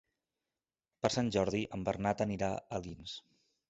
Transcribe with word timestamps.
Per 1.03 1.13
Sant 1.17 1.31
Jordi 1.37 1.63
en 1.79 1.87
Bernat 1.93 2.29
anirà 2.29 2.53
a 2.59 2.61
Alins. 2.83 3.19